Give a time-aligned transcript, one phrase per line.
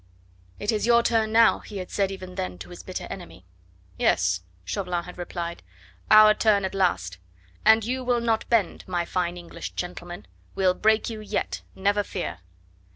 [0.57, 3.45] "It is your turn now," he had said even then to his bitter enemy.
[3.99, 5.61] "Yes!" Chauvelin had replied,
[6.09, 7.19] "our turn at last.
[7.63, 10.25] And you will not bend my fine English gentleman,
[10.55, 12.39] we'll break you yet, never fear."